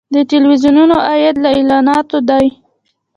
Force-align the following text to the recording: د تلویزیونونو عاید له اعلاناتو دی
د 0.15 0.15
تلویزیونونو 0.31 0.95
عاید 1.09 1.35
له 1.43 1.49
اعلاناتو 1.57 2.17
دی 2.29 2.47